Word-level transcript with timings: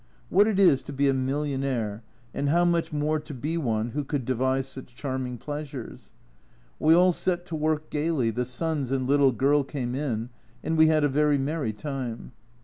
What 0.31 0.47
it 0.47 0.59
is 0.59 0.81
to 0.81 0.93
be 0.93 1.07
a 1.07 1.13
millionaire, 1.13 2.01
and 2.33 2.49
how 2.49 2.65
much 2.65 2.91
more 2.91 3.19
to 3.19 3.33
be 3.35 3.55
one 3.55 3.91
who 3.91 4.03
could 4.03 4.25
devise 4.25 4.65
such 4.67 4.95
charming 4.95 5.37
pleasures. 5.37 6.11
We 6.79 6.95
all 6.95 7.13
set 7.13 7.45
to 7.45 7.55
work 7.55 7.91
gaily, 7.91 8.31
the 8.31 8.45
sons 8.45 8.91
and 8.91 9.05
little 9.05 9.31
girl 9.31 9.63
came 9.63 9.93
in, 9.93 10.31
and 10.63 10.75
we 10.75 10.87
had 10.87 11.03
a 11.03 11.07
very 11.07 11.37
merry 11.37 11.71
time. 11.71 12.31